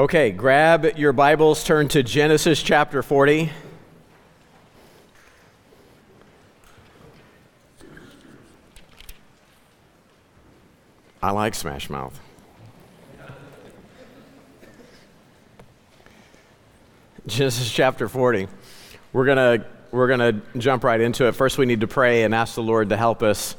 [0.00, 3.50] Okay, grab your Bibles, turn to Genesis chapter 40.
[11.22, 12.18] I like Smash Mouth.
[17.26, 18.48] Genesis chapter 40.
[19.12, 21.32] We're going to we're going to jump right into it.
[21.32, 23.54] First we need to pray and ask the Lord to help us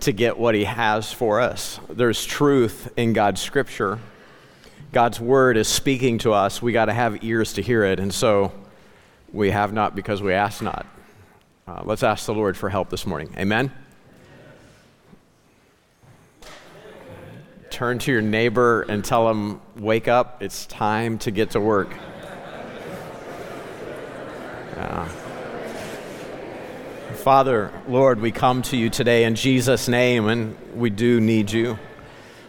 [0.00, 1.78] to get what he has for us.
[1.90, 3.98] There's truth in God's scripture.
[4.92, 6.60] God's word is speaking to us.
[6.60, 7.98] We got to have ears to hear it.
[7.98, 8.52] And so
[9.32, 10.86] we have not because we ask not.
[11.66, 13.34] Uh, let's ask the Lord for help this morning.
[13.38, 13.72] Amen.
[17.70, 21.94] Turn to your neighbor and tell him, wake up, it's time to get to work.
[27.22, 31.78] Father, Lord, we come to you today in Jesus' name, and we do need you.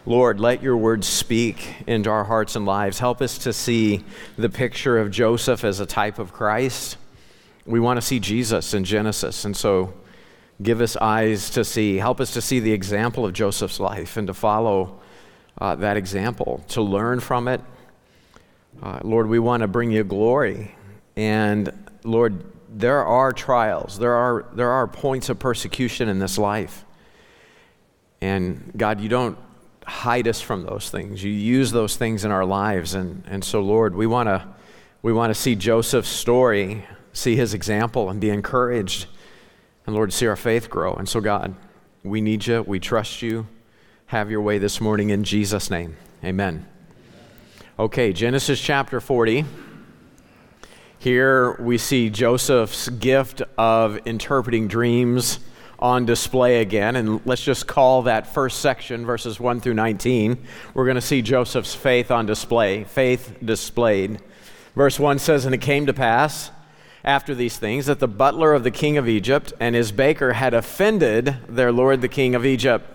[0.06, 3.00] Lord, let your words speak into our hearts and lives.
[3.00, 4.04] Help us to see
[4.38, 6.98] the picture of Joseph as a type of Christ.
[7.66, 9.94] We want to see Jesus in Genesis, and so
[10.62, 11.96] give us eyes to see.
[11.96, 15.00] Help us to see the example of Joseph's life and to follow
[15.62, 17.62] uh, that example, to learn from it.
[18.82, 20.76] Uh, Lord, we want to bring you glory.
[21.16, 21.72] And
[22.04, 26.84] Lord, there are trials, there are, there are points of persecution in this life.
[28.20, 29.38] And God, you don't
[29.86, 31.24] hide us from those things.
[31.24, 32.94] You use those things in our lives.
[32.94, 34.48] And, and so, Lord, we want to
[35.02, 39.08] we wanna see Joseph's story, see his example, and be encouraged.
[39.86, 40.94] And Lord, see our faith grow.
[40.94, 41.56] And so, God,
[42.04, 42.62] we need you.
[42.62, 43.48] We trust you.
[44.06, 45.98] Have your way this morning in Jesus' name.
[46.24, 46.66] Amen.
[47.78, 49.44] Okay, Genesis chapter 40.
[51.00, 55.40] Here we see Joseph's gift of interpreting dreams
[55.84, 56.96] on display again.
[56.96, 60.42] And let's just call that first section, verses 1 through 19.
[60.74, 64.22] We're going to see Joseph's faith on display, faith displayed.
[64.78, 66.52] Verse 1 says, And it came to pass
[67.04, 70.54] after these things that the butler of the king of Egypt and his baker had
[70.54, 72.90] offended their lord the king of Egypt.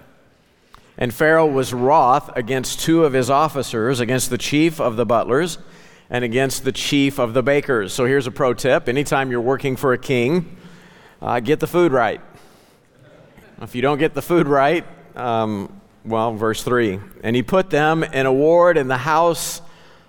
[0.97, 5.59] And Pharaoh was wroth against two of his officers, against the chief of the butlers
[6.09, 7.93] and against the chief of the bakers.
[7.93, 10.57] So here's a pro tip anytime you're working for a king,
[11.21, 12.23] uh, get the food right.
[13.61, 14.87] If you don't get the food right,
[15.17, 19.61] um, well, verse 3 and he put them in a ward in the house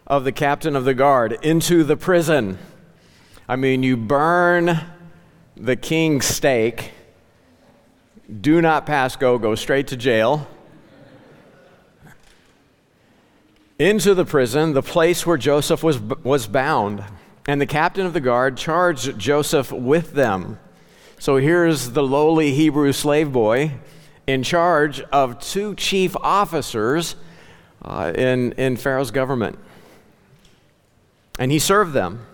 [0.06, 2.60] of the captain of the guard into the prison.
[3.48, 4.80] I mean, you burn
[5.58, 6.92] the king's steak,
[8.42, 10.48] do not pass go, go straight to jail.
[13.80, 17.04] into the prison, the place where Joseph was, was bound.
[17.48, 20.60] And the captain of the guard charged Joseph with them.
[21.22, 23.74] So here's the lowly Hebrew slave boy
[24.26, 27.18] in charge of two chief officers
[27.84, 29.60] uh, in, in Pharaoh's government.
[31.38, 32.26] And he served them.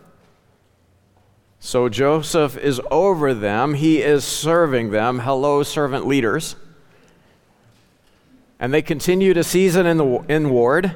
[1.59, 5.17] So Joseph is over them, he is serving them.
[5.17, 6.55] Hello, servant leaders.
[8.59, 10.93] And they continue to season in the in ward.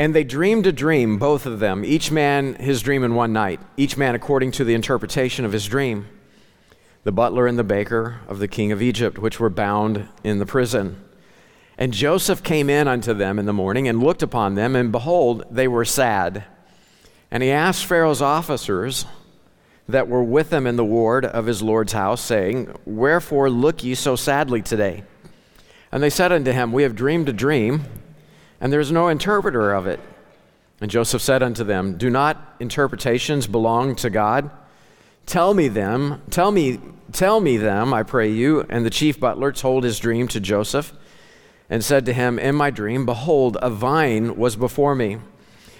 [0.00, 3.60] And they dreamed a dream, both of them, each man his dream in one night,
[3.76, 6.08] each man according to the interpretation of his dream.
[7.04, 10.46] The butler and the baker of the king of Egypt, which were bound in the
[10.46, 11.02] prison.
[11.76, 15.44] And Joseph came in unto them in the morning and looked upon them, and behold,
[15.50, 16.44] they were sad.
[17.30, 19.06] And he asked Pharaoh's officers
[19.88, 23.94] that were with him in the ward of his Lord's house, saying, Wherefore look ye
[23.94, 25.02] so sadly today?
[25.90, 27.84] And they said unto him, We have dreamed a dream
[28.62, 29.98] and there's no interpreter of it.
[30.80, 34.50] And Joseph said unto them, Do not interpretations belong to God?
[35.26, 36.80] Tell me them, tell me,
[37.12, 38.66] tell me them, I pray you.
[38.68, 40.92] And the chief butler told his dream to Joseph
[41.72, 45.18] and said to him, In my dream, behold, a vine was before me,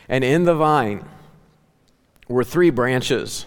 [0.08, 1.04] and in the vine
[2.28, 3.44] were three branches,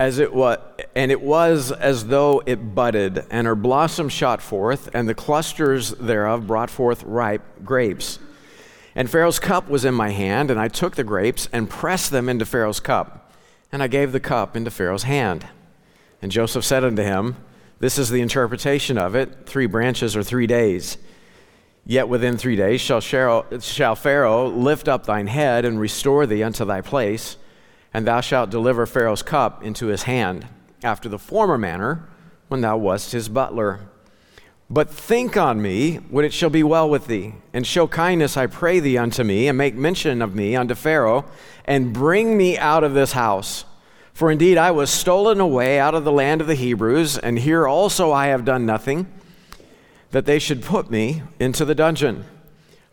[0.00, 0.58] as it was,
[0.94, 5.90] and it was as though it budded, and her blossom shot forth, and the clusters
[5.90, 8.18] thereof brought forth ripe grapes.
[8.94, 12.30] And Pharaoh's cup was in my hand, and I took the grapes and pressed them
[12.30, 13.21] into Pharaoh's cup.
[13.72, 15.48] And I gave the cup into Pharaoh's hand.
[16.20, 17.36] And Joseph said unto him,
[17.78, 20.98] This is the interpretation of it three branches or three days.
[21.84, 26.64] Yet within three days shall, shall Pharaoh lift up thine head and restore thee unto
[26.64, 27.36] thy place,
[27.92, 30.46] and thou shalt deliver Pharaoh's cup into his hand,
[30.84, 32.08] after the former manner
[32.48, 33.80] when thou wast his butler.
[34.72, 38.46] But think on me when it shall be well with thee, and show kindness, I
[38.46, 41.26] pray thee, unto me, and make mention of me unto Pharaoh,
[41.66, 43.66] and bring me out of this house.
[44.14, 47.68] For indeed I was stolen away out of the land of the Hebrews, and here
[47.68, 49.12] also I have done nothing,
[50.10, 52.24] that they should put me into the dungeon.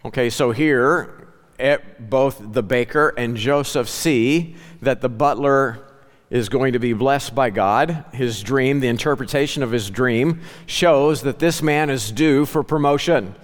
[0.03, 1.29] Okay, so here
[1.59, 5.88] eh, both the baker and Joseph see that the butler
[6.29, 8.05] is going to be blessed by God.
[8.13, 13.35] His dream, the interpretation of his dream, shows that this man is due for promotion.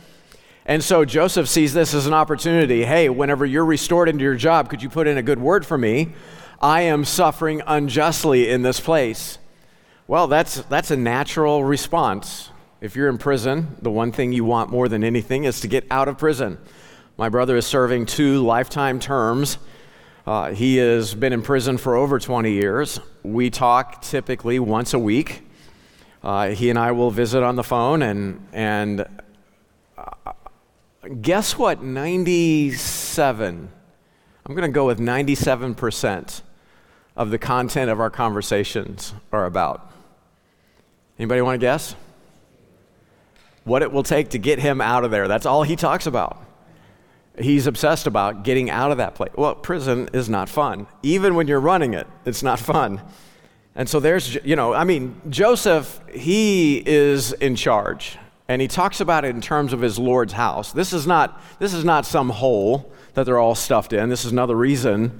[0.66, 2.86] And so Joseph sees this as an opportunity.
[2.86, 5.78] Hey, whenever you're restored into your job, could you put in a good word for
[5.78, 6.14] me?
[6.62, 9.38] I am suffering unjustly in this place.
[10.08, 12.50] Well, that's, that's a natural response.
[12.82, 15.86] If you're in prison, the one thing you want more than anything is to get
[15.90, 16.60] out of prison.
[17.18, 19.58] My brother is serving two lifetime terms.
[20.26, 23.00] Uh, he has been in prison for over 20 years.
[23.22, 25.44] We talk typically once a week.
[26.24, 29.06] Uh, he and I will visit on the phone, and, and
[29.96, 30.32] uh,
[31.22, 31.84] guess what?
[31.84, 33.70] 97,
[34.46, 36.42] I'm going to go with 97%
[37.16, 39.92] of the content of our conversations are about.
[41.20, 41.96] Anybody want to guess?
[43.64, 45.28] What it will take to get him out of there.
[45.28, 46.45] That's all he talks about.
[47.40, 49.32] He's obsessed about getting out of that place.
[49.36, 50.88] Well, prison is not fun.
[51.04, 53.02] Even when you're running it, it's not fun.
[53.76, 58.18] And so there's, you know, I mean, Joseph, he is in charge.
[58.48, 60.72] And he talks about it in terms of his Lord's house.
[60.72, 64.10] This is not, this is not some hole that they're all stuffed in.
[64.10, 65.20] This is another reason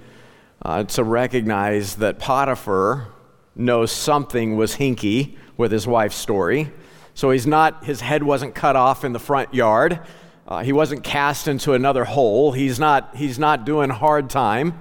[0.62, 3.08] uh, to recognize that Potiphar
[3.56, 6.72] knows something was hinky with his wife's story.
[7.14, 10.00] So he's not, his head wasn't cut off in the front yard.
[10.48, 12.52] Uh, he wasn't cast into another hole.
[12.52, 14.80] He's not, he's not doing hard time.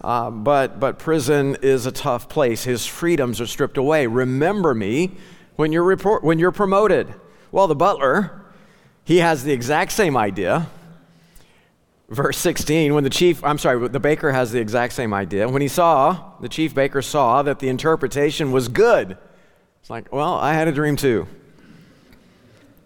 [0.00, 2.64] Uh, but, but prison is a tough place.
[2.64, 4.06] His freedoms are stripped away.
[4.06, 5.12] Remember me
[5.56, 7.12] when you're, report, when you're promoted.
[7.50, 8.44] Well, the butler,
[9.04, 10.68] he has the exact same idea.
[12.10, 15.48] Verse 16, when the chief, I'm sorry, the baker has the exact same idea.
[15.48, 19.18] When he saw, the chief baker saw that the interpretation was good.
[19.80, 21.26] It's like, well, I had a dream too.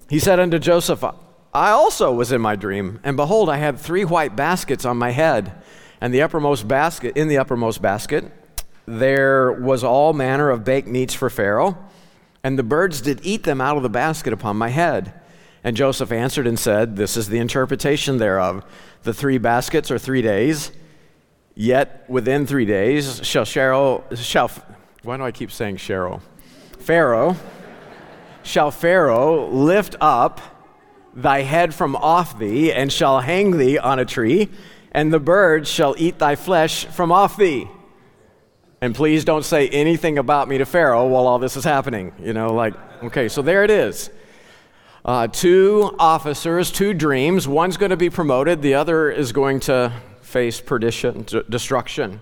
[0.09, 1.05] He said unto Joseph,
[1.55, 5.11] I also was in my dream, and behold, I had three white baskets on my
[5.11, 5.53] head,
[6.01, 8.25] and the uppermost basket, in the uppermost basket,
[8.87, 11.77] there was all manner of baked meats for Pharaoh,
[12.43, 15.13] and the birds did eat them out of the basket upon my head.
[15.63, 18.65] And Joseph answered and said, This is the interpretation thereof.
[19.03, 20.73] The three baskets are three days,
[21.55, 24.51] yet within three days shall Pharaoh, shall,
[25.03, 26.23] why do I keep saying Cheryl?
[26.79, 27.37] Pharaoh,
[28.43, 30.41] shall Pharaoh lift up
[31.15, 34.49] thy head from off thee, and shall hang thee on a tree,
[34.93, 37.69] and the birds shall eat thy flesh from off thee.
[38.81, 42.13] And please don't say anything about me to Pharaoh while all this is happening.
[42.21, 42.75] You know, like,
[43.05, 44.11] okay, so there it is.
[45.05, 47.47] Uh, two officers, two dreams.
[47.47, 52.21] One's going to be promoted, the other is going to face perdition, d- destruction.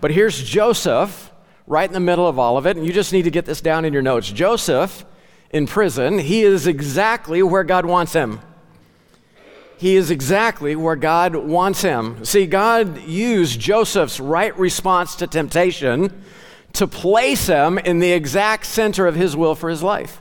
[0.00, 1.32] But here's Joseph
[1.66, 3.60] right in the middle of all of it, and you just need to get this
[3.60, 4.30] down in your notes.
[4.30, 5.04] Joseph
[5.50, 8.40] in prison, he is exactly where God wants him.
[9.78, 12.24] He is exactly where God wants him.
[12.24, 16.22] See, God used Joseph's right response to temptation
[16.72, 20.20] to place him in the exact center of his will for his life.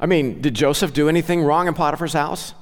[0.00, 2.54] I mean, did Joseph do anything wrong in Potiphar's house?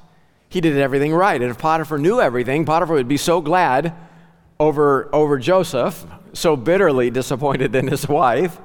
[0.48, 1.40] He did everything right.
[1.40, 3.94] And if Potiphar knew everything, Potiphar would be so glad
[4.60, 8.58] over, over Joseph, so bitterly disappointed in his wife.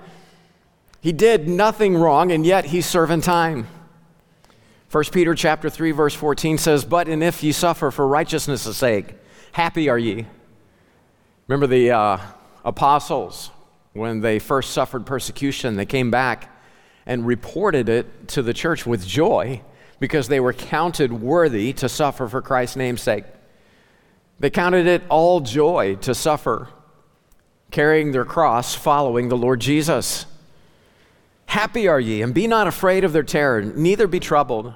[1.01, 3.68] He did nothing wrong, and yet he's serving time.
[4.92, 9.15] 1 Peter chapter 3, verse 14 says, But and if ye suffer for righteousness' sake,
[9.51, 10.27] happy are ye.
[11.48, 12.18] Remember the uh,
[12.64, 13.49] apostles,
[13.94, 16.56] when they first suffered persecution, they came back
[17.06, 19.61] and reported it to the church with joy
[19.99, 23.26] because they were counted worthy to suffer for Christ's name's sake.
[24.40, 26.68] They counted it all joy to suffer,
[27.69, 30.26] carrying their cross, following the Lord Jesus.
[31.48, 34.74] Happy are ye, and be not afraid of their terror, neither be troubled,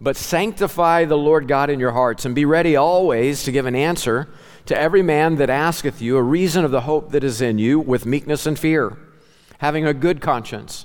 [0.00, 3.74] but sanctify the Lord God in your hearts, and be ready always to give an
[3.74, 4.28] answer
[4.66, 7.80] to every man that asketh you a reason of the hope that is in you
[7.80, 8.98] with meekness and fear,
[9.58, 10.84] having a good conscience,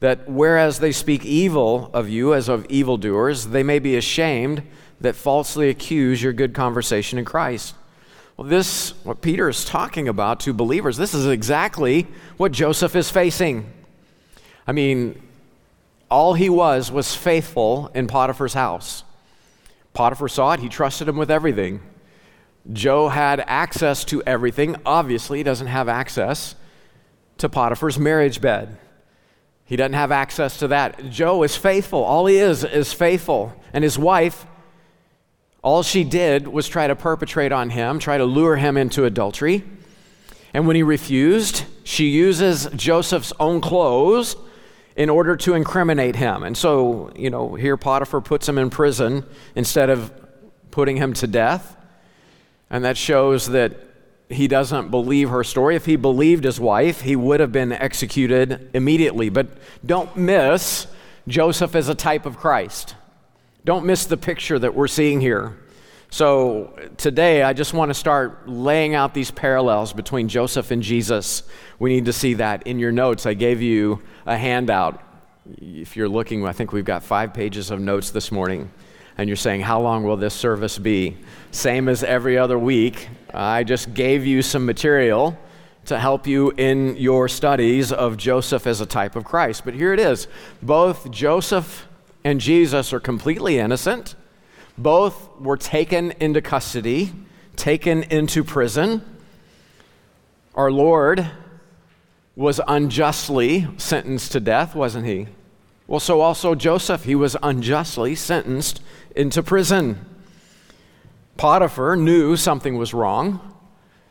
[0.00, 4.62] that whereas they speak evil of you as of evildoers, they may be ashamed
[5.00, 7.74] that falsely accuse your good conversation in Christ.
[8.36, 13.08] Well, this, what Peter is talking about to believers, this is exactly what Joseph is
[13.08, 13.72] facing.
[14.66, 15.22] I mean,
[16.10, 19.04] all he was was faithful in Potiphar's house.
[19.92, 21.80] Potiphar saw it, he trusted him with everything.
[22.72, 24.76] Joe had access to everything.
[24.84, 26.54] Obviously, he doesn't have access
[27.38, 28.76] to Potiphar's marriage bed.
[29.64, 31.10] He doesn't have access to that.
[31.10, 32.02] Joe is faithful.
[32.02, 33.54] All he is is faithful.
[33.72, 34.46] And his wife,
[35.62, 39.64] all she did was try to perpetrate on him, try to lure him into adultery.
[40.54, 44.36] And when he refused, she uses Joseph's own clothes
[44.96, 46.42] in order to incriminate him.
[46.42, 49.24] And so, you know, here Potiphar puts him in prison
[49.54, 50.10] instead of
[50.70, 51.76] putting him to death.
[52.70, 53.74] And that shows that
[54.28, 55.76] he doesn't believe her story.
[55.76, 59.28] If he believed his wife, he would have been executed immediately.
[59.28, 59.48] But
[59.84, 60.86] don't miss
[61.28, 62.94] Joseph as a type of Christ.
[63.64, 65.56] Don't miss the picture that we're seeing here.
[66.16, 71.42] So, today I just want to start laying out these parallels between Joseph and Jesus.
[71.78, 73.26] We need to see that in your notes.
[73.26, 75.02] I gave you a handout.
[75.58, 78.70] If you're looking, I think we've got five pages of notes this morning.
[79.18, 81.18] And you're saying, How long will this service be?
[81.50, 83.10] Same as every other week.
[83.34, 85.38] I just gave you some material
[85.84, 89.66] to help you in your studies of Joseph as a type of Christ.
[89.66, 90.28] But here it is
[90.62, 91.86] both Joseph
[92.24, 94.14] and Jesus are completely innocent
[94.78, 97.12] both were taken into custody,
[97.56, 99.02] taken into prison.
[100.54, 101.30] Our Lord
[102.34, 105.28] was unjustly sentenced to death, wasn't he?
[105.86, 108.82] Well, so also Joseph, he was unjustly sentenced
[109.14, 110.04] into prison.
[111.36, 113.54] Potiphar knew something was wrong,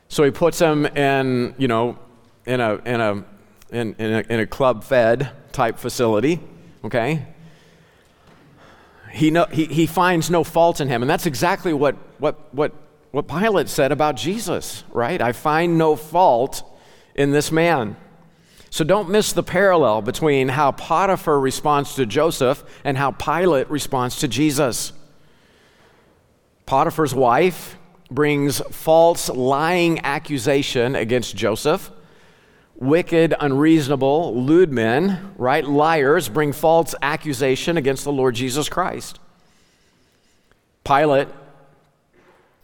[0.07, 1.97] so he puts him in, you know,
[2.45, 3.25] in a, in a,
[3.71, 6.39] in, in a, in a club fed type facility,
[6.83, 7.25] okay?
[9.15, 11.01] He, no, he, he finds no fault in him.
[11.01, 12.73] And that's exactly what, what, what,
[13.11, 15.21] what Pilate said about Jesus, right?
[15.21, 16.63] I find no fault
[17.15, 17.95] in this man.
[18.69, 24.17] So don't miss the parallel between how Potiphar responds to Joseph and how Pilate responds
[24.17, 24.91] to Jesus.
[26.65, 27.77] Potiphar's wife
[28.11, 31.89] brings false, lying accusation against Joseph.
[32.75, 35.65] Wicked, unreasonable, lewd men, right?
[35.65, 39.19] Liars bring false accusation against the Lord Jesus Christ.
[40.83, 41.29] Pilate,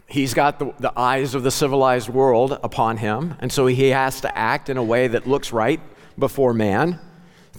[0.07, 4.21] he's got the, the eyes of the civilized world upon him, and so he has
[4.21, 5.79] to act in a way that looks right
[6.19, 6.99] before man.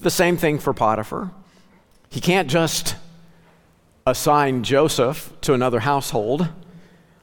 [0.01, 1.31] The same thing for Potiphar.
[2.11, 2.97] He can't just
[4.07, 6.49] assign Joseph to another household.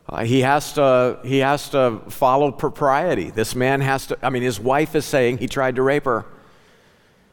[0.09, 3.29] Uh, he, has to, he has to follow propriety.
[3.29, 6.25] This man has to, I mean, his wife is saying he tried to rape her.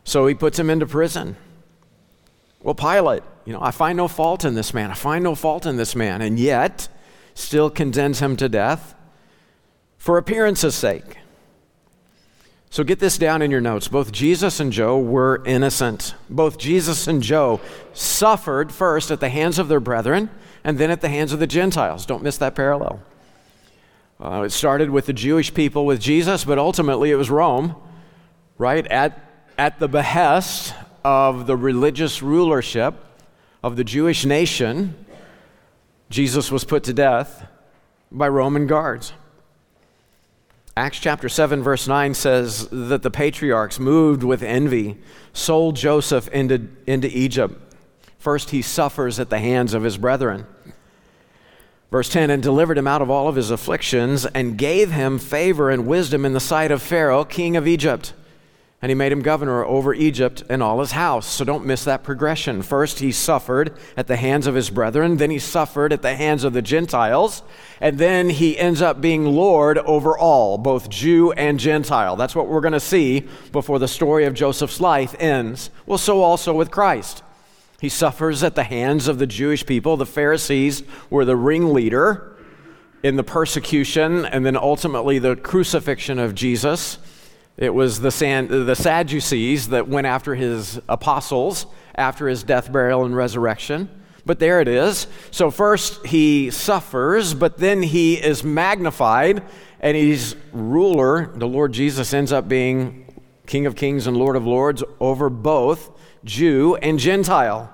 [0.04, 1.37] So he puts him into prison.
[2.62, 4.90] Well, Pilate, you know, I find no fault in this man.
[4.90, 6.21] I find no fault in this man.
[6.21, 6.88] And yet,
[7.35, 8.95] still condemns him to death
[9.97, 11.16] for appearance's sake.
[12.68, 13.88] So get this down in your notes.
[13.88, 16.14] Both Jesus and Joe were innocent.
[16.28, 17.61] Both Jesus and Joe
[17.95, 20.28] suffered first at the hands of their brethren
[20.66, 22.04] and then at the hands of the Gentiles.
[22.04, 23.00] Don't miss that parallel.
[24.20, 27.76] Uh, it started with the Jewish people with Jesus, but ultimately it was Rome,
[28.58, 28.85] right?
[28.88, 29.16] At,
[29.56, 32.96] at the behest of the religious rulership
[33.62, 35.06] of the Jewish nation,
[36.11, 37.46] Jesus was put to death
[38.11, 39.12] by Roman guards.
[40.76, 44.99] Acts chapter 7, verse 9 says that the patriarchs, moved with envy,
[45.32, 47.54] sold Joseph into, into Egypt.
[48.18, 50.44] First, he suffers at the hands of his brethren.
[51.90, 55.70] Verse 10 and delivered him out of all of his afflictions and gave him favor
[55.70, 58.12] and wisdom in the sight of Pharaoh, king of Egypt.
[58.82, 61.26] And he made him governor over Egypt and all his house.
[61.26, 62.60] So don't miss that progression.
[62.60, 66.44] First, he suffered at the hands of his brethren, then, he suffered at the hands
[66.44, 67.42] of the Gentiles,
[67.80, 72.16] and then he ends up being Lord over all, both Jew and Gentile.
[72.16, 75.70] That's what we're going to see before the story of Joseph's life ends.
[75.86, 77.22] Well, so also with Christ.
[77.80, 79.97] He suffers at the hands of the Jewish people.
[79.97, 82.37] The Pharisees were the ringleader
[83.02, 86.99] in the persecution and then ultimately the crucifixion of Jesus.
[87.56, 93.04] It was the, San, the Sadducees that went after his apostles after his death, burial,
[93.04, 93.88] and resurrection.
[94.26, 95.06] But there it is.
[95.30, 99.42] So, first he suffers, but then he is magnified
[99.80, 101.30] and he's ruler.
[101.35, 103.06] The Lord Jesus ends up being
[103.47, 105.95] King of Kings and Lord of Lords over both
[106.26, 107.73] Jew and Gentile.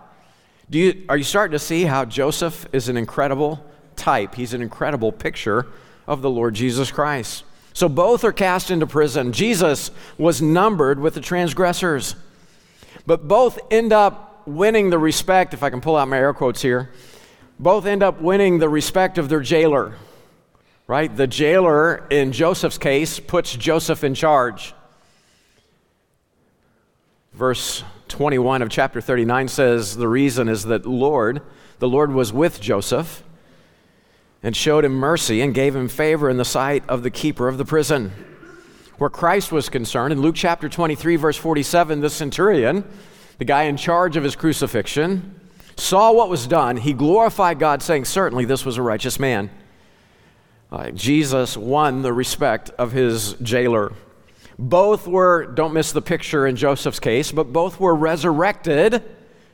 [0.70, 3.64] Do you, are you starting to see how Joseph is an incredible
[3.96, 4.34] type?
[4.34, 5.66] He's an incredible picture
[6.06, 7.44] of the Lord Jesus Christ.
[7.72, 9.32] So both are cast into prison.
[9.32, 12.14] Jesus was numbered with the transgressors,
[13.06, 16.60] but both end up winning the respect, if I can pull out my air quotes
[16.60, 16.90] here,
[17.58, 19.94] both end up winning the respect of their jailer,
[20.86, 21.14] right?
[21.14, 24.74] The jailer in Joseph's case puts Joseph in charge.
[27.32, 31.40] Verse 21 of chapter 39 says the reason is that Lord,
[31.78, 33.24] the Lord was with Joseph
[34.42, 37.56] and showed him mercy and gave him favor in the sight of the keeper of
[37.56, 38.12] the prison.
[38.98, 42.84] Where Christ was concerned, in Luke chapter 23, verse 47, the centurion,
[43.38, 45.40] the guy in charge of his crucifixion,
[45.76, 46.76] saw what was done.
[46.76, 49.50] He glorified God, saying, Certainly this was a righteous man.
[50.70, 53.92] Uh, Jesus won the respect of his jailer.
[54.62, 59.02] Both were, don't miss the picture in Joseph's case, but both were resurrected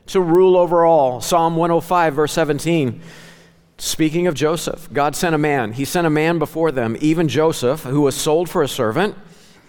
[0.08, 1.22] to rule over all.
[1.22, 3.00] Psalm 105, verse 17
[3.78, 5.72] Speaking of Joseph, God sent a man.
[5.72, 9.16] He sent a man before them, even Joseph, who was sold for a servant,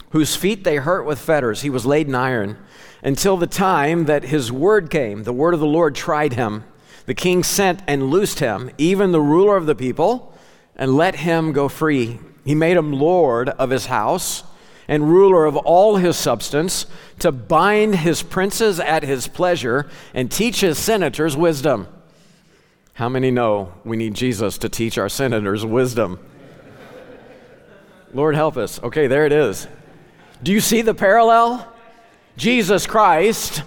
[0.09, 1.61] whose feet they hurt with fetters.
[1.61, 2.57] He was laid in iron
[3.01, 5.23] until the time that his word came.
[5.23, 6.65] The word of the Lord tried him.
[7.05, 10.37] The king sent and loosed him, even the ruler of the people,
[10.75, 12.19] and let him go free.
[12.43, 14.43] He made him lord of his house
[14.89, 16.87] and ruler of all his substance,
[17.19, 21.87] to bind his princes at his pleasure and teach his senators wisdom.
[22.93, 26.19] How many know we need Jesus to teach our senators wisdom?
[28.15, 28.81] Lord help us.
[28.81, 29.67] Okay, there it is.
[30.41, 31.71] Do you see the parallel?
[32.35, 33.61] Jesus Christ,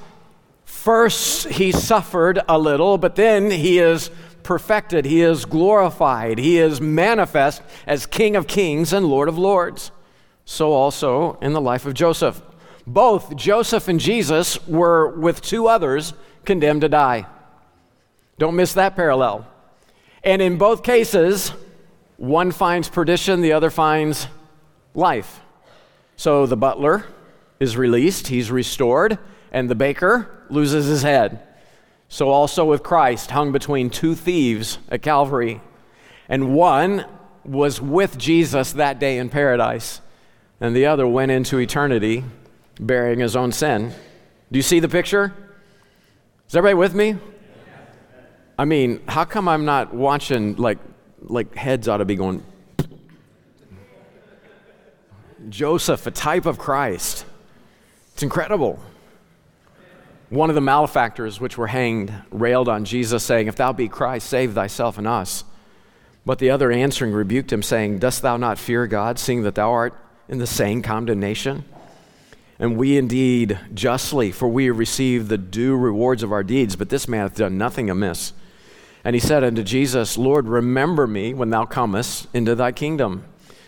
[0.64, 4.10] first he suffered a little, but then he is
[4.42, 9.92] perfected, he is glorified, he is manifest as King of kings and Lord of lords
[10.44, 12.42] so also in the life of Joseph.
[12.86, 17.26] Both Joseph and Jesus were, with two others, condemned to die.
[18.38, 19.46] Don't miss that parallel.
[20.24, 21.52] And in both cases,
[22.16, 24.26] one finds perdition, the other finds
[24.94, 25.40] life.
[26.16, 27.04] So the butler
[27.58, 29.18] is released, he's restored,
[29.52, 31.46] and the baker loses his head.
[32.08, 35.60] So also with Christ, hung between two thieves at Calvary.
[36.28, 37.06] And one
[37.44, 40.00] was with Jesus that day in paradise,
[40.62, 42.22] and the other went into eternity
[42.80, 43.92] bearing his own sin.
[44.52, 45.34] Do you see the picture?
[46.48, 47.16] Is everybody with me?
[48.56, 50.78] I mean, how come I'm not watching like
[51.20, 52.44] like heads ought to be going
[55.48, 57.26] Joseph, a type of Christ.
[58.12, 58.78] It's incredible.
[60.28, 64.28] One of the malefactors which were hanged railed on Jesus, saying, If thou be Christ,
[64.28, 65.42] save thyself and us.
[66.24, 69.72] But the other answering rebuked him, saying, Dost thou not fear God, seeing that thou
[69.72, 69.94] art
[70.32, 71.64] in the same condemnation?
[72.58, 76.88] And we indeed justly, for we have received the due rewards of our deeds, but
[76.88, 78.32] this man hath done nothing amiss.
[79.04, 83.24] And he said unto Jesus, Lord, remember me when thou comest into thy kingdom.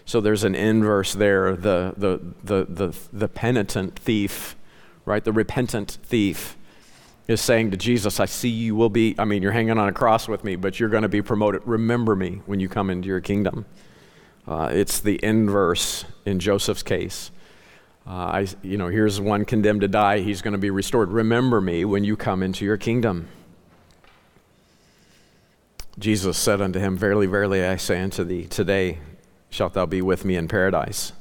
[0.06, 4.56] So there's an inverse there, the, the, the, the, the penitent thief,
[5.04, 5.24] right?
[5.24, 6.56] The repentant thief
[7.26, 9.92] is saying to Jesus, I see you will be, I mean, you're hanging on a
[9.92, 11.62] cross with me, but you're going to be promoted.
[11.64, 13.66] Remember me when you come into your kingdom.
[14.46, 17.30] Uh, it's the inverse in Joseph's case.
[18.06, 20.20] Uh, I, you know, here's one condemned to die.
[20.20, 21.10] He's going to be restored.
[21.10, 23.28] Remember me when you come into your kingdom.
[25.98, 28.98] Jesus said unto him, Verily, verily, I say unto thee, today
[29.48, 31.12] shalt thou be with me in paradise.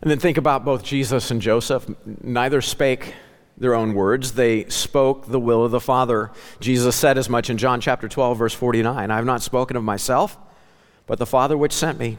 [0.00, 1.86] And then think about both Jesus and Joseph.
[2.22, 3.14] Neither spake
[3.58, 6.30] their own words, they spoke the will of the Father.
[6.60, 9.84] Jesus said as much in John chapter 12, verse 49 I have not spoken of
[9.84, 10.38] myself
[11.10, 12.18] but the Father which sent me,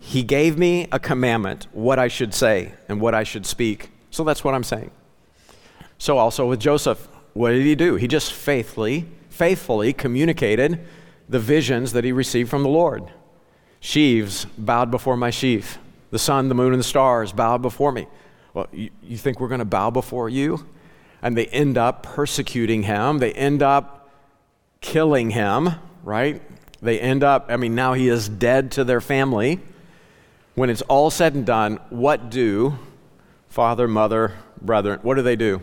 [0.00, 3.90] he gave me a commandment, what I should say and what I should speak.
[4.10, 4.90] So that's what I'm saying.
[5.98, 7.96] So also with Joseph, what did he do?
[7.96, 10.80] He just faithfully, faithfully communicated
[11.28, 13.04] the visions that he received from the Lord.
[13.80, 15.76] Sheaves bowed before my sheaf.
[16.10, 18.06] The sun, the moon, and the stars bowed before me.
[18.54, 20.66] Well, you, you think we're going to bow before you?
[21.20, 23.18] And they end up persecuting him.
[23.18, 24.08] They end up
[24.80, 25.68] killing him,
[26.02, 26.40] right?
[26.86, 29.58] They end up, I mean, now he is dead to their family.
[30.54, 32.78] When it's all said and done, what do
[33.48, 35.60] father, mother, brethren, what do they do?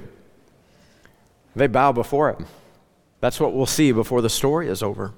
[1.55, 2.45] They bow before him.
[3.21, 5.13] That's what we'll see before the story is over.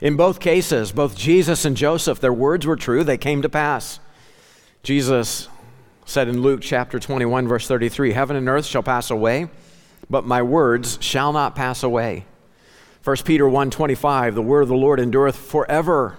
[0.00, 4.00] In both cases, both Jesus and Joseph, their words were true, they came to pass.
[4.82, 5.48] Jesus
[6.06, 9.50] said in Luke chapter 21, verse 33 Heaven and earth shall pass away,
[10.08, 12.24] but my words shall not pass away.
[13.10, 16.18] 1 Peter 1:25 The word of the Lord endureth forever.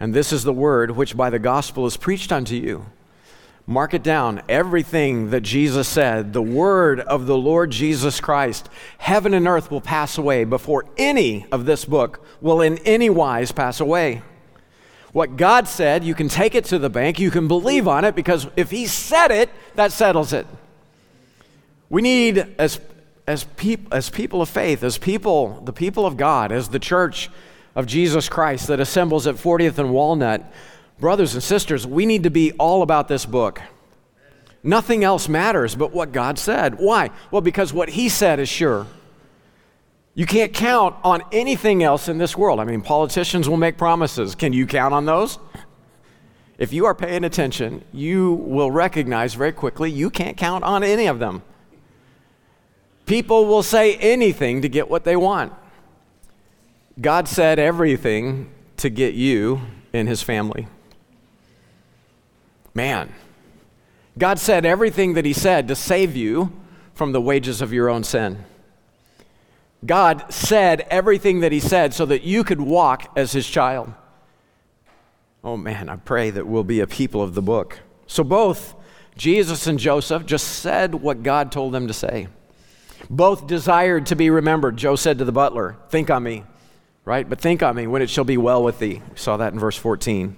[0.00, 2.86] And this is the word which by the gospel is preached unto you.
[3.64, 4.42] Mark it down.
[4.48, 8.68] Everything that Jesus said, the word of the Lord Jesus Christ,
[8.98, 13.52] heaven and earth will pass away before any of this book will in any wise
[13.52, 14.22] pass away.
[15.12, 18.16] What God said, you can take it to the bank, you can believe on it
[18.16, 20.48] because if He said it, that settles it.
[21.88, 22.80] We need, as
[23.30, 27.30] as, peop- as people of faith, as people, the people of God, as the church
[27.76, 30.52] of Jesus Christ that assembles at 40th and Walnut,
[30.98, 33.62] brothers and sisters, we need to be all about this book.
[34.64, 36.74] Nothing else matters but what God said.
[36.78, 37.10] Why?
[37.30, 38.88] Well, because what He said is sure.
[40.14, 42.58] You can't count on anything else in this world.
[42.58, 44.34] I mean, politicians will make promises.
[44.34, 45.38] Can you count on those?
[46.58, 51.06] If you are paying attention, you will recognize very quickly you can't count on any
[51.06, 51.42] of them.
[53.10, 55.52] People will say anything to get what they want.
[57.00, 60.68] God said everything to get you in his family.
[62.72, 63.12] Man,
[64.16, 66.52] God said everything that he said to save you
[66.94, 68.44] from the wages of your own sin.
[69.84, 73.92] God said everything that He said so that you could walk as His child.
[75.42, 77.80] Oh man, I pray that we'll be a people of the book.
[78.06, 78.76] So both
[79.16, 82.28] Jesus and Joseph just said what God told them to say.
[83.08, 84.76] Both desired to be remembered.
[84.76, 86.44] Joe said to the butler, Think on me,
[87.04, 87.28] right?
[87.28, 89.02] But think on me when it shall be well with thee.
[89.10, 90.36] We saw that in verse 14.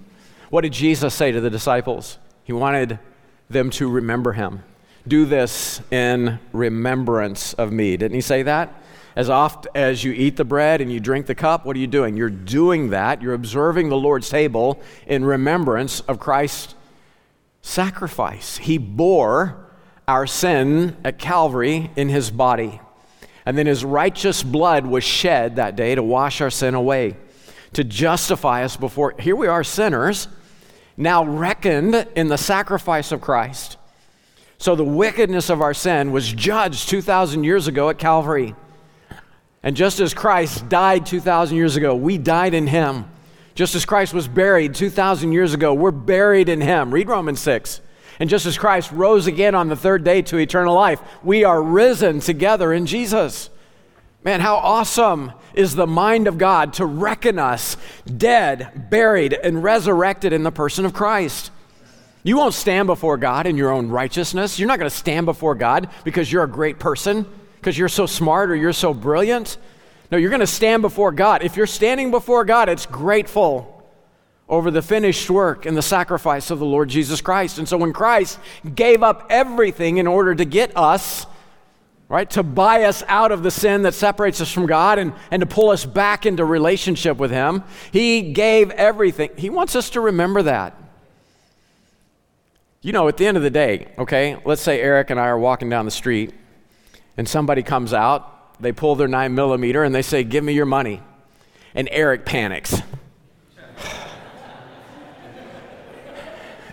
[0.51, 2.18] What did Jesus say to the disciples?
[2.44, 2.98] He wanted
[3.48, 4.62] them to remember him.
[5.07, 7.96] Do this in remembrance of me.
[7.96, 8.72] Didn't he say that?
[9.14, 11.87] As oft as you eat the bread and you drink the cup, what are you
[11.87, 12.16] doing?
[12.16, 13.20] You're doing that.
[13.20, 16.75] You're observing the Lord's table in remembrance of Christ's
[17.61, 18.57] sacrifice.
[18.59, 19.57] He bore
[20.12, 22.79] our sin at Calvary in his body.
[23.46, 27.16] And then his righteous blood was shed that day to wash our sin away,
[27.72, 29.14] to justify us before.
[29.18, 30.29] Here we are, sinners,
[30.98, 33.79] now reckoned in the sacrifice of Christ.
[34.59, 38.55] So the wickedness of our sin was judged 2,000 years ago at Calvary.
[39.62, 43.07] And just as Christ died 2,000 years ago, we died in him.
[43.55, 46.92] Just as Christ was buried 2,000 years ago, we're buried in him.
[46.92, 47.81] Read Romans 6.
[48.18, 51.62] And just as Christ rose again on the third day to eternal life, we are
[51.62, 53.51] risen together in Jesus.
[54.25, 57.77] Man, how awesome is the mind of God to reckon us
[58.16, 61.51] dead, buried, and resurrected in the person of Christ.
[62.22, 64.59] You won't stand before God in your own righteousness.
[64.59, 67.27] You're not going to stand before God because you're a great person
[67.62, 69.57] because you're so smart or you're so brilliant.
[70.11, 71.42] No, you're going to stand before God.
[71.42, 73.72] If you're standing before God, it's grateful
[74.53, 77.57] over the finished work and the sacrifice of the Lord Jesus Christ.
[77.57, 78.38] And so when Christ
[78.75, 81.25] gave up everything in order to get us,
[82.11, 85.41] right, to buy us out of the sin that separates us from God and, and
[85.41, 89.31] to pull us back into relationship with Him, He gave everything.
[89.38, 90.77] He wants us to remember that.
[92.83, 95.38] You know, at the end of the day, okay, let's say Eric and I are
[95.38, 96.35] walking down the street
[97.17, 100.67] and somebody comes out, they pull their nine millimeter, and they say, Give me your
[100.67, 101.01] money.
[101.75, 102.83] And Eric panics.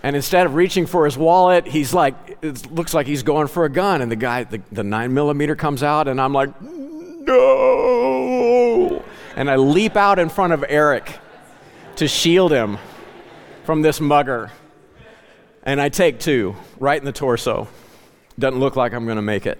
[0.02, 3.64] And instead of reaching for his wallet, he's like, it looks like he's going for
[3.64, 4.00] a gun.
[4.02, 6.50] And the guy, the, the nine millimeter comes out, and I'm like,
[7.22, 7.34] No!
[9.36, 11.18] And I leap out in front of Eric
[11.96, 12.78] to shield him
[13.64, 14.50] from this mugger.
[15.62, 17.68] And I take two right in the torso.
[18.38, 19.58] Doesn't look like I'm going to make it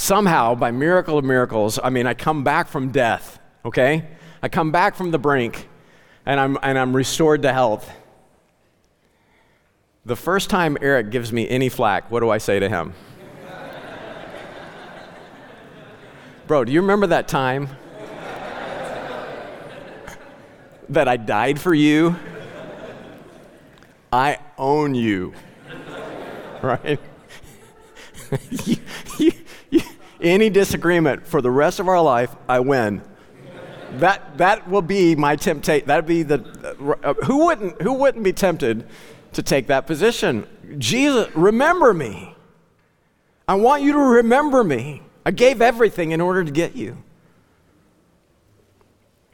[0.00, 4.06] somehow, by miracle of miracles, I mean, I come back from death, okay?
[4.42, 5.68] I come back from the brink
[6.26, 7.90] and I'm, and I'm restored to health.
[10.06, 12.94] The first time Eric gives me any flack, what do I say to him?
[16.46, 17.68] Bro, do you remember that time
[20.88, 22.16] that I died for you?
[24.12, 25.34] I own you.
[26.62, 27.00] Right?
[30.20, 33.00] any disagreement for the rest of our life, I win.
[33.92, 35.86] That, that will be my temptation.
[35.86, 36.44] That'd be the,
[37.02, 38.86] uh, who wouldn't, who wouldn't be tempted
[39.32, 40.46] to take that position?
[40.78, 42.34] Jesus, remember me.
[43.46, 45.02] I want you to remember me.
[45.24, 46.96] I gave everything in order to get you.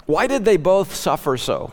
[0.07, 1.73] Why did they both suffer so?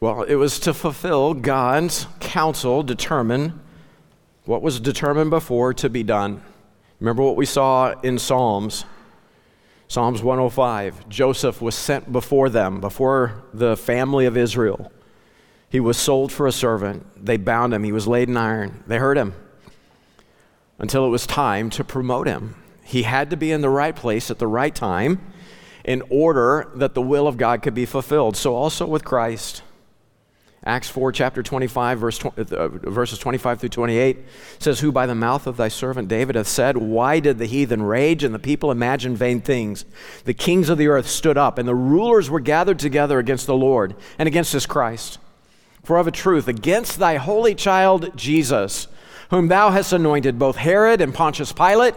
[0.00, 3.60] Well, it was to fulfill God's counsel, determine
[4.44, 6.42] what was determined before to be done.
[7.00, 8.84] Remember what we saw in Psalms?
[9.88, 11.08] Psalms 105.
[11.08, 14.90] Joseph was sent before them, before the family of Israel.
[15.68, 17.06] He was sold for a servant.
[17.24, 17.84] They bound him.
[17.84, 18.84] He was laid in iron.
[18.86, 19.34] They hurt him
[20.78, 22.56] until it was time to promote him.
[22.84, 25.20] He had to be in the right place at the right time
[25.84, 28.36] in order that the will of God could be fulfilled.
[28.36, 29.62] So, also with Christ.
[30.66, 34.16] Acts 4, chapter 25, verse, uh, verses 25 through 28
[34.58, 37.82] says, Who by the mouth of thy servant David hath said, Why did the heathen
[37.82, 39.84] rage and the people imagine vain things?
[40.24, 43.54] The kings of the earth stood up, and the rulers were gathered together against the
[43.54, 45.18] Lord and against his Christ.
[45.84, 48.88] For of a truth, against thy holy child Jesus,
[49.30, 51.94] whom thou hast anointed, both Herod and Pontius Pilate,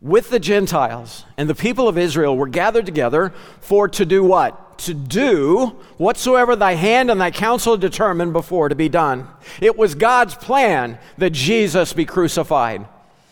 [0.00, 4.64] with the Gentiles and the people of Israel were gathered together for to do what?
[4.78, 9.28] to do whatsoever thy hand and thy counsel determined before to be done.
[9.60, 12.86] It was God's plan that Jesus be crucified.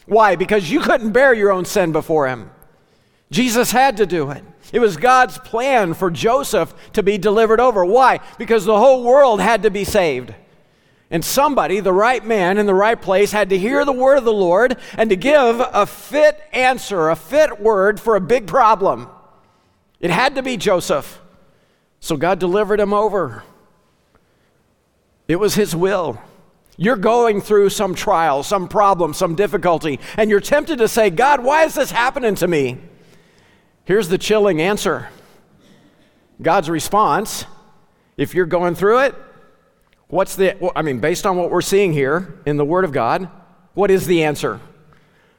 [0.06, 0.37] Why?
[0.37, 2.50] Because you couldn't bear your own sin before him.
[3.30, 4.44] Jesus had to do it.
[4.72, 7.85] It was God's plan for Joseph to be delivered over.
[7.85, 8.20] Why?
[8.38, 10.35] Because the whole world had to be saved.
[11.11, 14.25] And somebody, the right man in the right place, had to hear the word of
[14.25, 19.09] the Lord and to give a fit answer, a fit word for a big problem.
[20.01, 21.20] It had to be Joseph.
[22.01, 23.42] So God delivered him over.
[25.29, 26.18] It was his will.
[26.79, 31.44] You're going through some trial, some problem, some difficulty, and you're tempted to say, God,
[31.44, 32.79] why is this happening to me?
[33.92, 35.11] Here's the chilling answer
[36.40, 37.44] God's response
[38.16, 39.14] if you're going through it,
[40.09, 43.28] what's the, I mean, based on what we're seeing here in the Word of God,
[43.74, 44.61] what is the answer?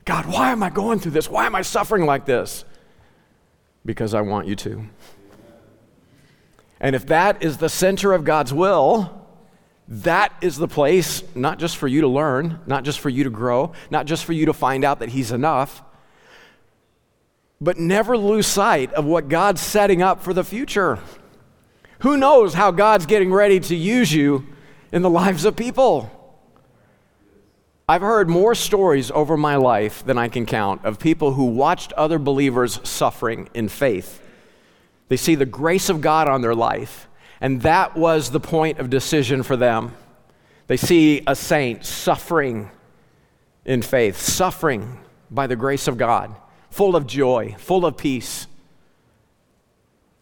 [0.06, 1.28] God, why am I going through this?
[1.28, 2.64] Why am I suffering like this?
[3.84, 4.86] Because I want you to.
[6.80, 9.28] And if that is the center of God's will,
[9.88, 13.32] that is the place not just for you to learn, not just for you to
[13.32, 15.82] grow, not just for you to find out that He's enough,
[17.64, 21.00] but never lose sight of what God's setting up for the future.
[22.00, 24.46] Who knows how God's getting ready to use you
[24.92, 26.12] in the lives of people?
[27.88, 31.94] I've heard more stories over my life than I can count of people who watched
[31.94, 34.22] other believers suffering in faith.
[35.08, 37.08] They see the grace of God on their life,
[37.40, 39.96] and that was the point of decision for them.
[40.68, 42.72] They see a saint suffering
[43.64, 45.00] in faith, suffering
[45.32, 46.36] by the grace of God,
[46.74, 48.48] full of joy, full of peace.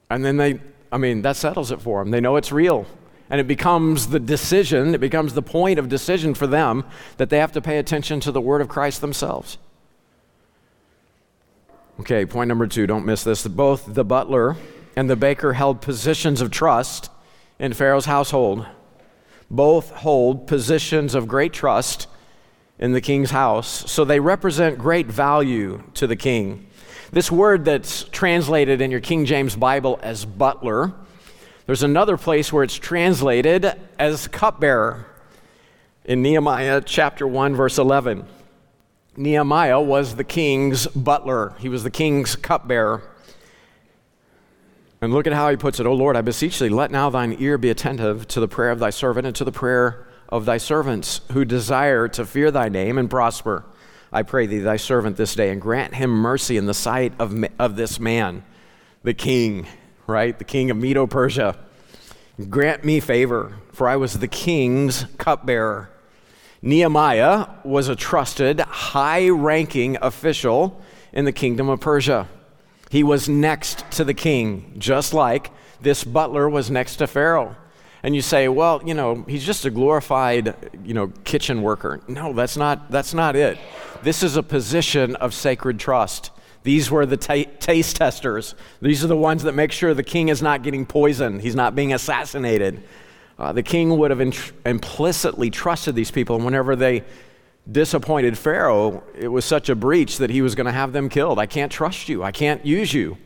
[0.09, 0.59] And then they
[0.91, 2.11] I mean, that settles it for them.
[2.11, 2.85] They know it's real.
[3.29, 6.83] And it becomes the decision, it becomes the point of decision for them
[7.15, 9.57] that they have to pay attention to the word of Christ themselves.
[12.01, 13.47] Okay, point number two, don't miss this.
[13.47, 14.57] Both the butler
[14.97, 17.09] and the baker held positions of trust
[17.57, 18.65] in Pharaoh's household.
[19.49, 22.07] Both hold positions of great trust
[22.81, 26.67] in the king's house, so they represent great value to the king.
[27.11, 30.91] This word that's translated in your King James Bible as butler,
[31.67, 35.05] there's another place where it's translated as cupbearer
[36.05, 38.25] in Nehemiah chapter 1, verse 11.
[39.15, 43.03] Nehemiah was the king's butler, he was the king's cupbearer.
[45.01, 45.85] And look at how he puts it.
[45.85, 48.79] Oh Lord, I beseech thee, let now thine ear be attentive to the prayer of
[48.79, 52.97] thy servant and to the prayer of thy servants who desire to fear thy name
[52.97, 53.65] and prosper.
[54.11, 57.33] I pray thee, thy servant, this day, and grant him mercy in the sight of,
[57.59, 58.43] of this man,
[59.03, 59.67] the king,
[60.07, 60.37] right?
[60.37, 61.57] The king of Medo Persia.
[62.49, 65.89] Grant me favor, for I was the king's cupbearer.
[66.61, 70.81] Nehemiah was a trusted, high ranking official
[71.13, 72.27] in the kingdom of Persia.
[72.89, 77.55] He was next to the king, just like this butler was next to Pharaoh
[78.03, 82.01] and you say, well, you know, he's just a glorified, you know, kitchen worker.
[82.07, 83.57] No, that's not, that's not it.
[84.03, 86.31] This is a position of sacred trust.
[86.63, 88.55] These were the t- taste testers.
[88.81, 91.75] These are the ones that make sure the king is not getting poisoned, he's not
[91.75, 92.83] being assassinated.
[93.37, 94.33] Uh, the king would have in-
[94.65, 97.03] implicitly trusted these people, and whenever they
[97.71, 101.39] disappointed Pharaoh, it was such a breach that he was going to have them killed.
[101.39, 103.17] I can't trust you, I can't use you.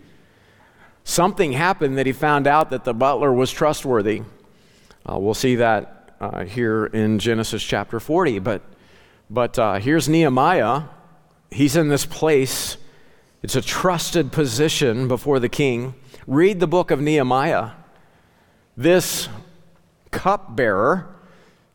[1.04, 4.24] Something happened that he found out that the butler was trustworthy.
[5.08, 8.40] Uh, we'll see that uh, here in Genesis chapter 40.
[8.40, 8.62] But,
[9.30, 10.84] but uh, here's Nehemiah.
[11.52, 12.78] He's in this place,
[13.44, 15.94] it's a trusted position before the king.
[16.26, 17.72] Read the book of Nehemiah.
[18.76, 19.30] This
[20.10, 21.08] cupbearer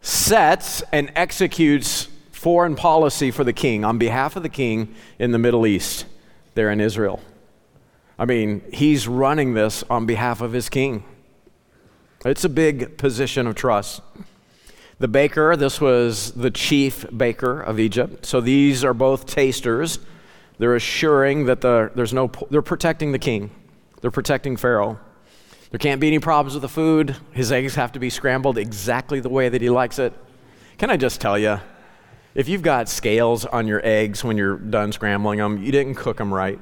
[0.01, 5.38] sets and executes foreign policy for the king on behalf of the king in the
[5.38, 6.07] Middle East,
[6.55, 7.21] there in Israel.
[8.19, 11.05] I mean, he's running this on behalf of his king.
[12.24, 14.02] It's a big position of trust.
[14.98, 18.26] The baker, this was the chief baker of Egypt.
[18.26, 19.98] So these are both tasters.
[20.59, 23.50] They're assuring that the, there's no, they're protecting the king,
[24.02, 25.00] they're protecting Pharaoh.
[25.70, 27.16] There can't be any problems with the food.
[27.33, 30.12] His eggs have to be scrambled exactly the way that he likes it.
[30.76, 31.59] Can I just tell you,
[32.35, 36.18] if you've got scales on your eggs when you're done scrambling them, you didn't cook
[36.18, 36.59] them right.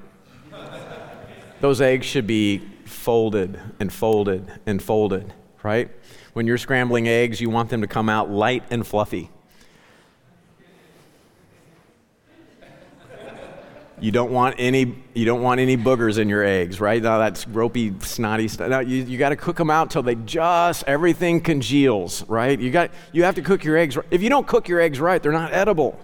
[1.60, 5.90] Those eggs should be folded and folded and folded right?
[6.32, 9.30] When you're scrambling eggs, you want them to come out light and fluffy.
[14.00, 17.02] You don't want any you don't want any boogers in your eggs, right?
[17.02, 18.70] Now that's ropey, snotty stuff.
[18.70, 22.58] Now you, you got to cook them out till they just everything congeals, right?
[22.58, 23.98] You got you have to cook your eggs.
[24.12, 25.98] If you don't cook your eggs right, they're not edible.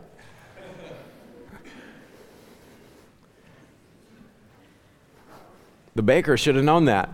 [5.95, 7.09] The baker should have known that.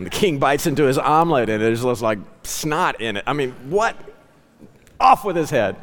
[0.00, 3.24] And the king bites into his omelet and there's just like snot in it.
[3.26, 3.94] I mean, what?
[4.98, 5.76] Off with his head.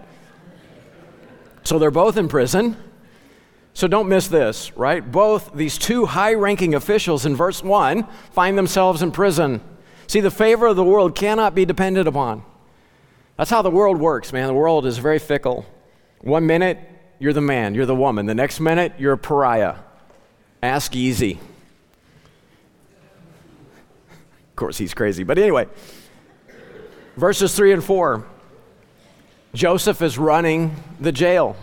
[1.63, 2.77] So they're both in prison.
[3.75, 5.01] So don't miss this, right?
[5.11, 9.61] Both these two high ranking officials in verse 1 find themselves in prison.
[10.07, 12.41] See, the favor of the world cannot be depended upon.
[13.35, 14.47] That's how the world works, man.
[14.47, 15.63] The world is very fickle.
[16.21, 16.79] One minute,
[17.19, 18.25] you're the man, you're the woman.
[18.25, 19.75] The next minute, you're a pariah.
[20.63, 21.39] Ask easy
[24.57, 25.23] course, he's crazy.
[25.23, 25.67] But anyway,
[27.17, 28.23] Verses 3 and 4
[29.55, 31.55] Joseph is running the jail.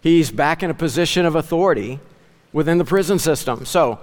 [0.00, 2.00] He's back in a position of authority
[2.52, 3.64] within the prison system.
[3.64, 4.00] So,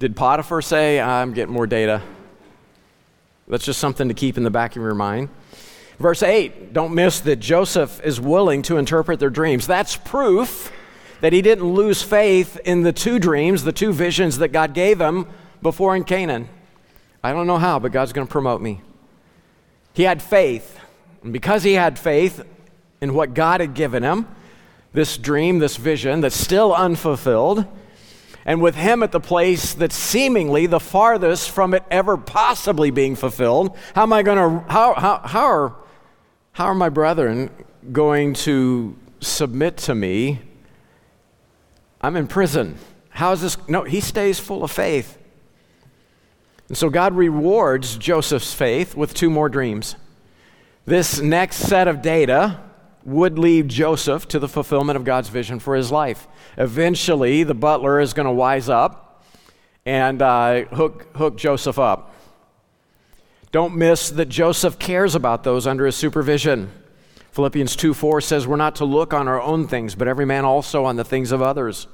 [0.00, 2.02] did Potiphar say, I'm getting more data?
[3.46, 5.28] That's just something to keep in the back of your mind.
[6.00, 9.68] Verse 8, don't miss that Joseph is willing to interpret their dreams.
[9.68, 10.72] That's proof
[11.20, 15.00] that he didn't lose faith in the two dreams, the two visions that God gave
[15.00, 15.26] him
[15.62, 16.48] before in Canaan.
[17.22, 18.80] I don't know how, but God's going to promote me.
[19.92, 20.78] He had faith.
[21.22, 22.42] And because he had faith
[23.00, 24.26] in what God had given him,
[24.92, 27.66] this dream, this vision that's still unfulfilled,
[28.44, 33.14] and with him at the place that's seemingly the farthest from it ever possibly being
[33.14, 35.74] fulfilled, how am I going to, how, how, how, are,
[36.52, 37.50] how are my brethren
[37.92, 40.40] going to submit to me?
[42.00, 42.76] I'm in prison.
[43.10, 43.56] How is this?
[43.68, 45.18] No, he stays full of faith.
[46.70, 49.96] And so God rewards Joseph's faith with two more dreams.
[50.86, 52.60] This next set of data
[53.04, 56.28] would lead Joseph to the fulfillment of God's vision for his life.
[56.56, 59.24] Eventually, the butler is going to wise up
[59.84, 62.14] and uh, hook, hook Joseph up.
[63.50, 66.70] Don't miss that Joseph cares about those under his supervision.
[67.32, 70.44] Philippians 2 4 says, We're not to look on our own things, but every man
[70.44, 71.88] also on the things of others.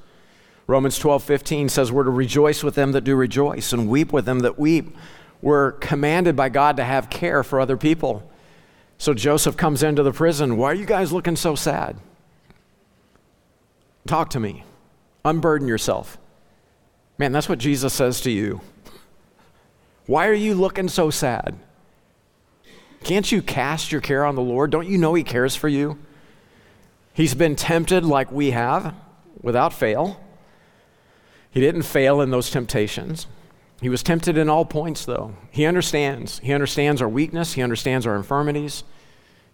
[0.66, 4.24] Romans 12, 15 says we're to rejoice with them that do rejoice and weep with
[4.24, 4.96] them that weep.
[5.40, 8.29] We're commanded by God to have care for other people.
[8.98, 10.57] So Joseph comes into the prison.
[10.57, 11.96] Why are you guys looking so sad?
[14.07, 14.64] Talk to me.
[15.24, 16.18] Unburden yourself.
[17.18, 18.61] Man, that's what Jesus says to you.
[20.07, 21.57] Why are you looking so sad?
[23.05, 24.70] Can't you cast your care on the Lord?
[24.70, 25.98] Don't you know He cares for you?
[27.12, 28.94] He's been tempted like we have
[29.40, 30.20] without fail.
[31.56, 33.26] He didn't fail in those temptations.
[33.80, 35.34] He was tempted in all points, though.
[35.50, 36.38] He understands.
[36.40, 38.84] He understands our weakness, he understands our infirmities.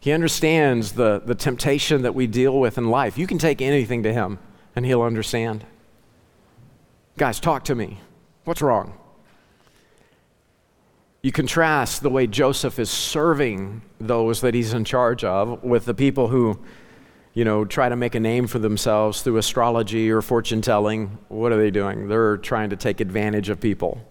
[0.00, 3.16] He understands the, the temptation that we deal with in life.
[3.16, 4.40] You can take anything to him,
[4.74, 5.64] and he'll understand.
[7.18, 8.00] Guys, talk to me.
[8.46, 8.94] What's wrong?
[11.22, 15.94] You contrast the way Joseph is serving those that he's in charge of with the
[15.94, 16.58] people who
[17.35, 21.51] you know, try to make a name for themselves through astrology or fortune telling, what
[21.53, 22.09] are they doing?
[22.09, 24.05] They're trying to take advantage of people.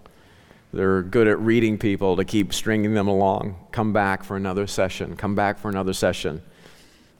[0.73, 3.55] They're good at reading people to keep stringing them along.
[3.71, 5.15] Come back for another session.
[5.17, 6.41] Come back for another session.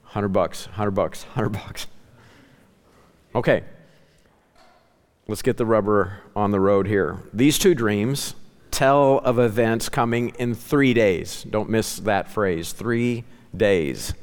[0.04, 1.86] 100 bucks, 100 bucks, 100 bucks.
[3.34, 3.62] Okay.
[5.28, 7.22] Let's get the rubber on the road here.
[7.32, 8.34] These two dreams
[8.70, 11.44] tell of events coming in three days.
[11.44, 12.72] Don't miss that phrase.
[12.72, 13.24] Three
[13.56, 14.14] days.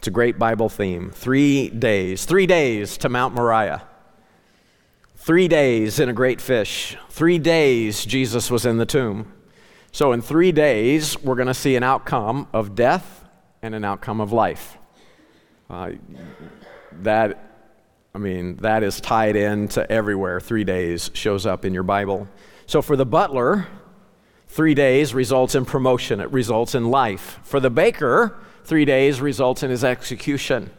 [0.00, 1.10] It's a great Bible theme.
[1.10, 2.24] Three days.
[2.24, 3.82] Three days to Mount Moriah.
[5.16, 6.96] Three days in a great fish.
[7.10, 9.30] Three days Jesus was in the tomb.
[9.92, 13.26] So, in three days, we're going to see an outcome of death
[13.60, 14.78] and an outcome of life.
[15.68, 15.90] Uh,
[17.02, 17.68] that,
[18.14, 20.40] I mean, that is tied into everywhere.
[20.40, 22.26] Three days shows up in your Bible.
[22.64, 23.66] So, for the butler,
[24.48, 27.38] three days results in promotion, it results in life.
[27.42, 30.70] For the baker, three days results in his execution.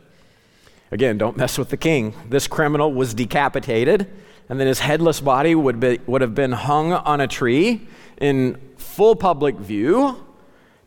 [0.91, 2.13] Again, don't mess with the king.
[2.29, 4.11] This criminal was decapitated,
[4.49, 7.87] and then his headless body would, be, would have been hung on a tree
[8.19, 10.25] in full public view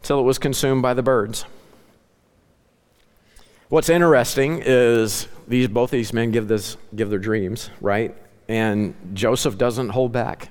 [0.03, 1.47] till it was consumed by the birds.
[3.71, 8.15] What's interesting is these both these men give this give their dreams, right?
[8.47, 10.51] And Joseph doesn't hold back.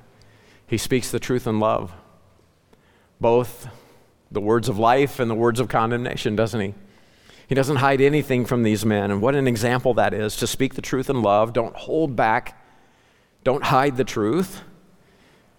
[0.67, 1.93] He speaks the truth in love.
[3.21, 3.67] Both
[4.34, 6.74] the words of life and the words of condemnation, doesn't he?
[7.48, 9.12] He doesn't hide anything from these men.
[9.12, 11.54] And what an example that is to speak the truth in love.
[11.54, 12.62] Don't hold back,
[13.43, 14.62] don't hide the truth.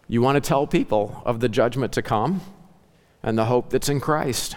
[0.09, 2.41] You want to tell people of the judgment to come
[3.23, 4.57] and the hope that's in Christ.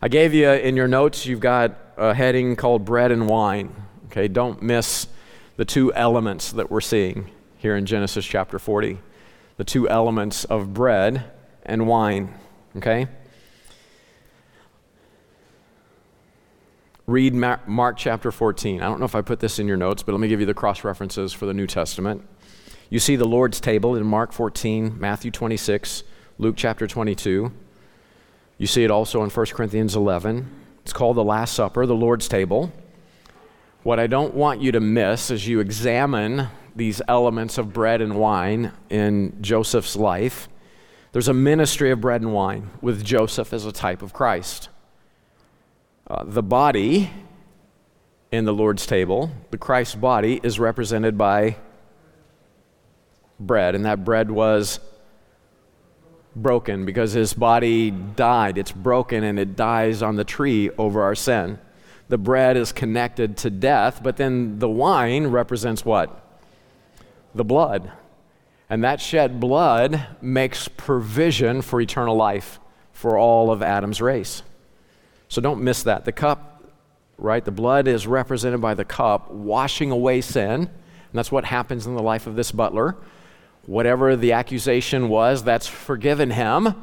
[0.00, 3.74] I gave you in your notes, you've got a heading called bread and wine.
[4.06, 5.08] Okay, don't miss
[5.56, 8.98] the two elements that we're seeing here in Genesis chapter 40
[9.56, 11.30] the two elements of bread
[11.62, 12.34] and wine.
[12.76, 13.06] Okay?
[17.06, 18.80] Read Mark chapter 14.
[18.80, 20.46] I don't know if I put this in your notes, but let me give you
[20.46, 22.26] the cross references for the New Testament.
[22.88, 26.02] You see the Lord's table in Mark 14, Matthew 26,
[26.38, 27.52] Luke chapter 22.
[28.56, 30.50] You see it also in 1 Corinthians 11.
[30.82, 32.72] It's called the Last Supper, the Lord's table.
[33.82, 38.16] What I don't want you to miss as you examine these elements of bread and
[38.16, 40.48] wine in Joseph's life
[41.14, 44.68] there's a ministry of bread and wine with Joseph as a type of Christ.
[46.08, 47.08] Uh, the body
[48.32, 51.54] in the Lord's table, the Christ body, is represented by
[53.38, 54.80] bread, and that bread was
[56.34, 58.58] broken because his body died.
[58.58, 61.60] It's broken and it dies on the tree over our sin.
[62.08, 66.40] The bread is connected to death, but then the wine represents what?
[67.36, 67.92] The blood.
[68.74, 72.58] And that shed blood makes provision for eternal life
[72.92, 74.42] for all of Adam's race.
[75.28, 76.04] So don't miss that.
[76.04, 76.64] The cup,
[77.16, 77.44] right?
[77.44, 80.62] The blood is represented by the cup washing away sin.
[80.62, 80.68] And
[81.12, 82.96] that's what happens in the life of this butler.
[83.66, 86.74] Whatever the accusation was, that's forgiven him.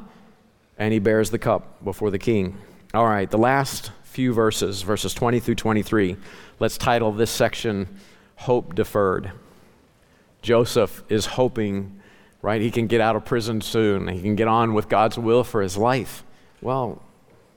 [0.77, 2.57] And he bears the cup before the king.
[2.93, 6.15] All right, the last few verses, verses 20 through 23.
[6.57, 7.99] Let's title this section
[8.37, 9.33] Hope Deferred.
[10.41, 11.99] Joseph is hoping,
[12.41, 14.07] right, he can get out of prison soon.
[14.07, 16.23] He can get on with God's will for his life.
[16.61, 17.01] Well,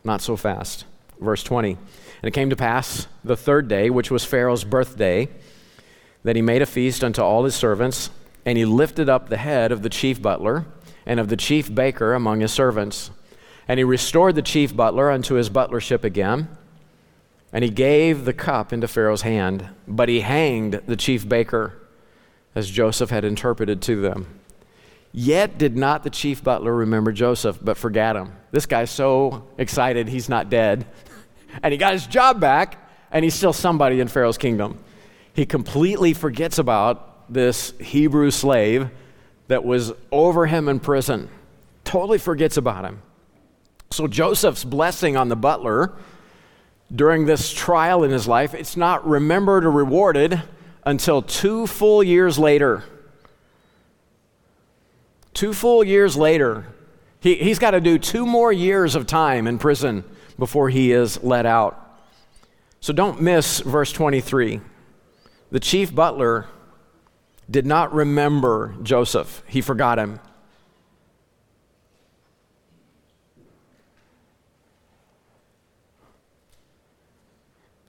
[0.05, 0.85] not so fast.
[1.21, 1.71] Verse 20.
[1.71, 5.29] And it came to pass the third day, which was Pharaoh's birthday,
[6.23, 8.11] that he made a feast unto all his servants,
[8.45, 10.67] and he lifted up the head of the chief butler
[11.07, 13.11] and of the chief baker among his servants.
[13.67, 16.49] And he restored the chief butler unto his butlership again.
[17.53, 21.79] And he gave the cup into Pharaoh's hand, but he hanged the chief baker
[22.55, 24.41] as Joseph had interpreted to them.
[25.13, 28.33] Yet did not the chief butler remember Joseph, but forgot him.
[28.51, 30.87] This guy's so excited he's not dead.
[31.63, 34.79] and he got his job back, and he's still somebody in Pharaoh's kingdom.
[35.33, 38.91] He completely forgets about this Hebrew slave
[39.49, 41.29] that was over him in prison.
[41.85, 43.03] Totally forgets about him.
[43.91, 45.93] So Joseph's blessing on the butler
[46.95, 50.43] during this trial in his life, it's not remembered or rewarded
[50.85, 52.85] until two full years later.
[55.33, 56.67] Two full years later,
[57.21, 60.05] he, he's got to do two more years of time in prison
[60.39, 61.81] before he is let out.
[62.81, 64.61] So don't miss verse 23.
[65.51, 66.47] The chief butler
[67.51, 70.21] did not remember Joseph, he forgot him.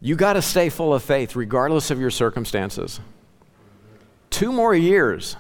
[0.06, 3.00] You got to stay full of faith regardless of your circumstances.
[4.30, 5.36] Two more years,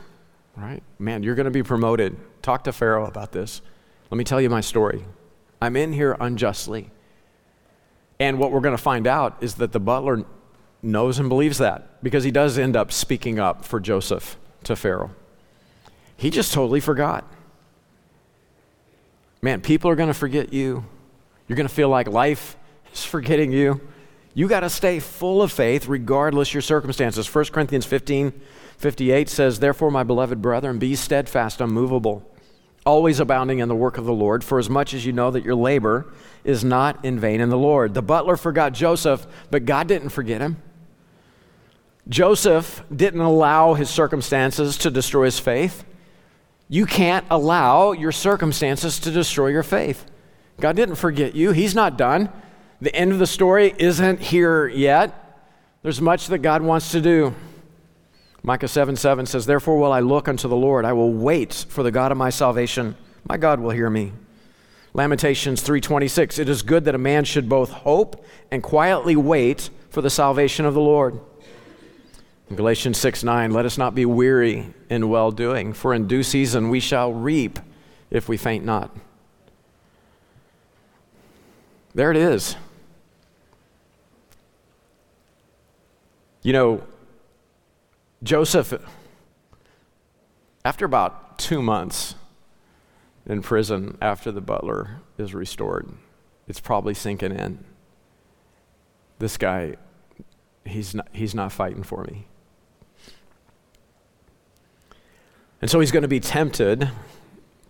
[0.55, 0.82] right?
[0.97, 2.18] Man, you're going to be promoted.
[2.41, 3.61] Talk to Pharaoh about this.
[4.09, 5.05] Let me tell you my story.
[5.61, 6.89] I'm in here unjustly.
[8.20, 10.26] And what we're going to find out is that the butler
[10.82, 15.11] knows and believes that because he does end up speaking up for Joseph to Pharaoh.
[16.18, 17.32] He just totally forgot.
[19.43, 20.86] Man, people are going to forget you.
[21.47, 22.57] You're going to feel like life
[22.91, 23.80] is forgetting you.
[24.36, 27.34] You got to stay full of faith regardless your circumstances.
[27.34, 28.40] 1 Corinthians 15
[28.78, 32.30] 58 says, Therefore, my beloved brethren, be steadfast, unmovable,
[32.86, 35.46] always abounding in the work of the Lord, for as much as you know that
[35.46, 36.14] your labor
[36.44, 37.94] is not in vain in the Lord.
[37.94, 40.58] The butler forgot Joseph, but God didn't forget him.
[42.10, 45.86] Joseph didn't allow his circumstances to destroy his faith.
[46.68, 50.06] You can't allow your circumstances to destroy your faith.
[50.60, 52.30] God didn't forget you, He's not done.
[52.82, 55.41] The end of the story isn't here yet.
[55.82, 57.34] There's much that God wants to do.
[58.43, 60.86] Micah 7 7 says, Therefore will I look unto the Lord.
[60.86, 62.95] I will wait for the God of my salvation.
[63.28, 64.11] My God will hear me.
[64.93, 70.01] Lamentations 3:26 It is good that a man should both hope and quietly wait for
[70.01, 71.19] the salvation of the Lord.
[72.49, 76.23] In Galatians 6 9, let us not be weary in well doing, for in due
[76.23, 77.59] season we shall reap
[78.09, 78.95] if we faint not.
[81.93, 82.55] There it is.
[86.46, 86.84] You know,
[88.22, 88.72] Joseph,
[90.64, 92.14] after about two months
[93.26, 95.89] in prison, after the butler is restored,
[96.48, 97.66] it's probably sinking in.
[99.18, 99.78] This guy,
[100.64, 102.28] he's not, he's not fighting for me.
[105.64, 106.91] And so he's going to be tempted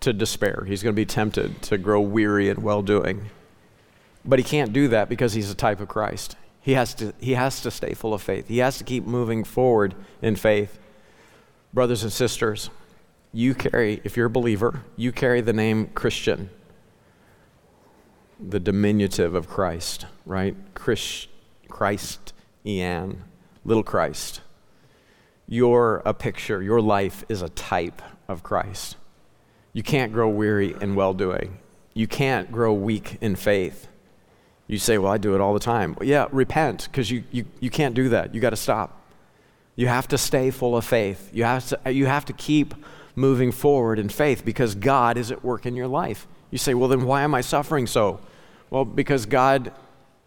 [0.02, 0.66] to despair.
[0.68, 3.30] He's going to be tempted to grow weary in well doing.
[4.26, 6.36] But he can't do that because he's a type of Christ.
[6.66, 8.48] He has, to, he has to stay full of faith.
[8.48, 10.80] He has to keep moving forward in faith.
[11.76, 12.72] Brothers and sisters,
[13.32, 16.50] you carry, if you're a believer, you carry the name Christian,
[18.40, 20.56] the diminutive of Christ, right?
[20.74, 21.28] Christ,
[21.70, 22.34] Christ,
[22.66, 23.24] Ian,
[23.64, 24.42] little Christ.
[25.48, 28.96] You're a picture, your life is a type of Christ.
[29.72, 31.60] You can't grow weary in well doing,
[31.94, 33.88] you can't grow weak in faith.
[34.68, 35.96] You say, Well, I do it all the time.
[36.00, 38.34] Well, yeah, repent, because you, you, you can't do that.
[38.34, 39.02] You got to stop.
[39.76, 41.30] You have to stay full of faith.
[41.34, 42.74] You have, to, you have to keep
[43.16, 46.28] moving forward in faith because God is at work in your life.
[46.52, 48.20] You say, Well, then why am I suffering so?
[48.70, 49.72] Well, because God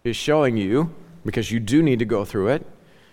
[0.04, 2.66] is showing you, because you do need to go through it,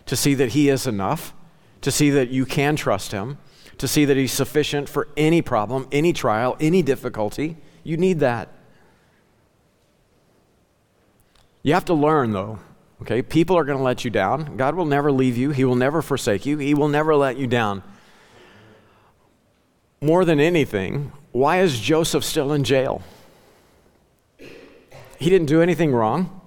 [0.06, 1.34] to see that He is enough,
[1.82, 3.38] to see that you can trust Him,
[3.78, 7.58] to see that He's sufficient for any problem, any trial, any difficulty.
[7.84, 8.50] You need that.
[11.66, 12.60] You have to learn, though.
[13.02, 14.56] Okay, people are going to let you down.
[14.56, 17.48] God will never leave you, He will never forsake you, He will never let you
[17.48, 17.82] down.
[20.00, 23.02] More than anything, why is Joseph still in jail?
[24.38, 26.40] He didn't do anything wrong.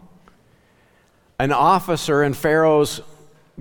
[1.40, 3.00] An officer in Pharaoh's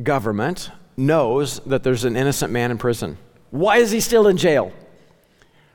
[0.03, 3.17] government knows that there's an innocent man in prison.
[3.49, 4.71] Why is he still in jail?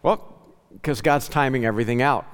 [0.04, 0.32] Well,
[0.74, 2.24] because God's timing everything out.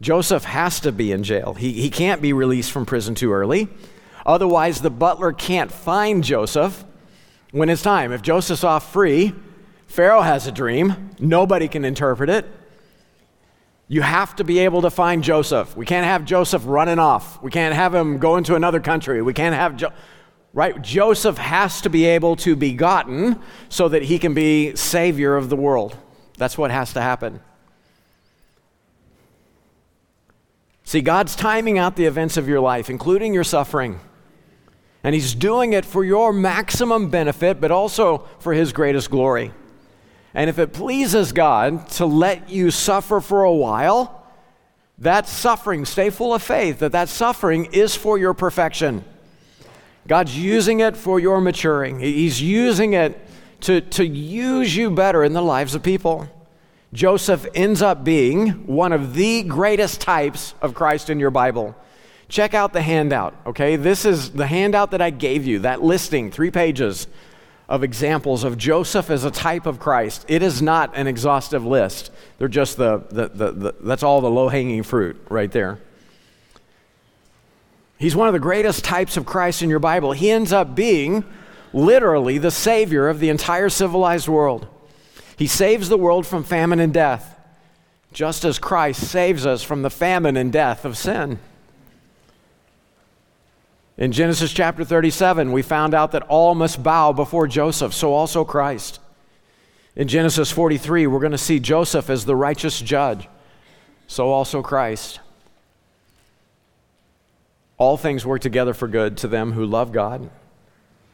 [0.00, 1.54] Joseph has to be in jail.
[1.54, 3.68] He, he can't be released from prison too early.
[4.26, 6.84] Otherwise, the butler can't find Joseph
[7.52, 8.12] when it's time.
[8.12, 9.34] If Joseph's off free,
[9.86, 12.46] Pharaoh has a dream, nobody can interpret it.
[13.86, 15.76] You have to be able to find Joseph.
[15.76, 17.42] We can't have Joseph running off.
[17.42, 19.20] We can't have him go into another country.
[19.20, 19.92] We can't have jo-
[20.54, 20.80] right?
[20.80, 23.38] Joseph has to be able to be gotten
[23.68, 25.96] so that he can be savior of the world.
[26.38, 27.40] That's what has to happen.
[30.84, 33.98] See, God's timing out the events of your life, including your suffering.
[35.02, 39.52] And He's doing it for your maximum benefit, but also for His greatest glory.
[40.34, 44.26] And if it pleases God to let you suffer for a while,
[44.98, 49.04] that suffering, stay full of faith that that suffering is for your perfection.
[50.06, 52.00] God's using it for your maturing.
[52.00, 53.18] He's using it
[53.62, 56.28] to, to use you better in the lives of people.
[56.94, 61.74] Joseph ends up being one of the greatest types of Christ in your Bible.
[62.28, 63.74] Check out the handout, okay?
[63.74, 67.08] This is the handout that I gave you, that listing, three pages
[67.68, 70.24] of examples of Joseph as a type of Christ.
[70.28, 72.12] It is not an exhaustive list.
[72.38, 75.80] They're just the, the, the, the that's all the low hanging fruit right there.
[77.98, 80.12] He's one of the greatest types of Christ in your Bible.
[80.12, 81.24] He ends up being
[81.72, 84.68] literally the Savior of the entire civilized world.
[85.36, 87.38] He saves the world from famine and death,
[88.12, 91.38] just as Christ saves us from the famine and death of sin.
[93.96, 98.44] In Genesis chapter 37, we found out that all must bow before Joseph, so also
[98.44, 98.98] Christ.
[99.94, 103.28] In Genesis 43, we're going to see Joseph as the righteous judge,
[104.08, 105.20] so also Christ.
[107.78, 110.28] All things work together for good to them who love God,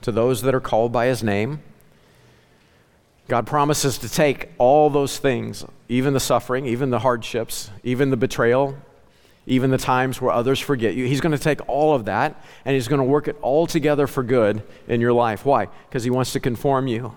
[0.02, 1.62] to those that are called by his name.
[3.30, 8.16] God promises to take all those things, even the suffering, even the hardships, even the
[8.16, 8.76] betrayal,
[9.46, 11.06] even the times where others forget you.
[11.06, 14.08] He's going to take all of that and he's going to work it all together
[14.08, 15.44] for good in your life.
[15.44, 15.68] Why?
[15.88, 17.14] Because he wants to conform you,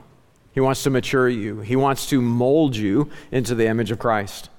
[0.51, 4.51] he wants to mature you, he wants to mold you into the image of Christ.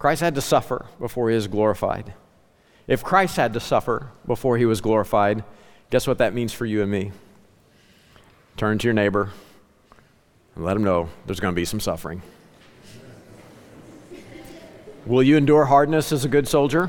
[0.00, 2.14] Christ had to suffer before he is glorified.
[2.88, 5.44] If Christ had to suffer before he was glorified,
[5.90, 7.12] guess what that means for you and me?
[8.56, 9.30] Turn to your neighbor
[10.54, 12.22] and let them know there's going to be some suffering.
[15.06, 16.88] Will you endure hardness as a good soldier?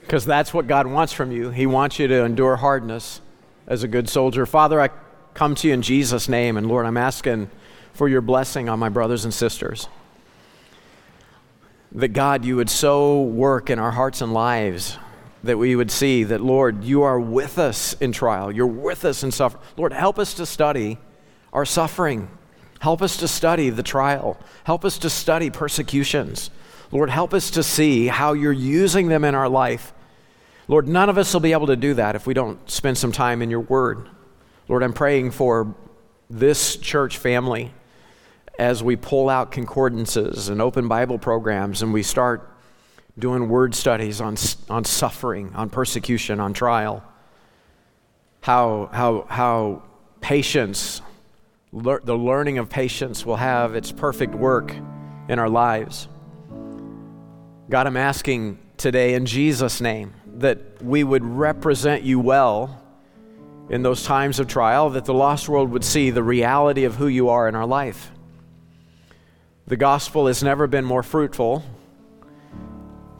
[0.00, 1.50] Because that's what God wants from you.
[1.50, 3.20] He wants you to endure hardness
[3.66, 4.46] as a good soldier.
[4.46, 4.90] Father, I
[5.34, 7.50] come to you in Jesus' name, and Lord, I'm asking
[7.92, 9.88] for your blessing on my brothers and sisters.
[11.92, 14.98] That God, you would so work in our hearts and lives
[15.42, 18.52] that we would see that, Lord, you are with us in trial.
[18.52, 19.62] You're with us in suffering.
[19.76, 20.98] Lord, help us to study
[21.52, 22.28] our suffering.
[22.80, 24.38] Help us to study the trial.
[24.64, 26.50] Help us to study persecutions.
[26.90, 29.92] Lord, help us to see how you're using them in our life.
[30.68, 33.12] Lord, none of us will be able to do that if we don't spend some
[33.12, 34.08] time in your word.
[34.68, 35.74] Lord, I'm praying for
[36.30, 37.72] this church family
[38.58, 42.51] as we pull out concordances and open Bible programs and we start
[43.18, 44.36] doing word studies on,
[44.70, 47.04] on suffering, on persecution, on trial.
[48.40, 49.82] How, how, how
[50.20, 51.02] patience
[51.72, 54.74] the learning of patience will have its perfect work
[55.28, 56.06] in our lives.
[57.70, 62.78] God, I'm asking today in Jesus' name that we would represent you well
[63.70, 67.06] in those times of trial, that the lost world would see the reality of who
[67.06, 68.10] you are in our life.
[69.66, 71.64] The gospel has never been more fruitful.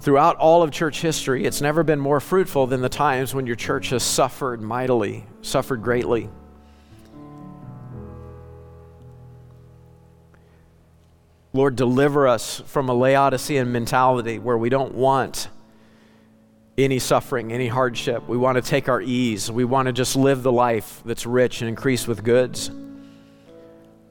[0.03, 3.55] Throughout all of church history, it's never been more fruitful than the times when your
[3.55, 6.29] church has suffered mightily, suffered greatly.
[11.53, 15.47] Lord, deliver us from a Laodicean mentality where we don't want
[16.77, 18.29] any suffering, any hardship.
[18.29, 19.53] We want to take our ease.
[19.53, 22.73] We want to just live the life that's rich and increased with goods.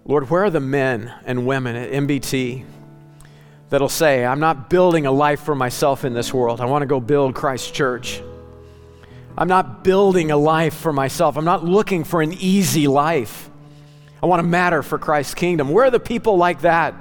[0.06, 2.64] Lord, where are the men and women at MBT
[3.72, 6.60] that'll say, I'm not building a life for myself in this world.
[6.60, 8.22] I want to go build Christ's church.
[9.38, 11.38] I'm not building a life for myself.
[11.38, 13.50] I'm not looking for an easy life.
[14.22, 15.70] I want to matter for Christ's kingdom.
[15.70, 16.94] Where are the people like that